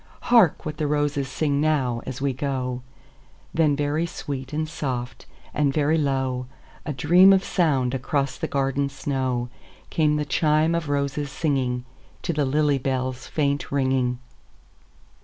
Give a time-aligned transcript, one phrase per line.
[0.33, 5.99] "Hark what the roses sing now, as we go;"Then very sweet and soft, and very
[5.99, 12.79] low,—A dream of sound across the garden snow,—Came the chime of roses singingTo the lily
[12.79, 14.17] bell's faint ringing.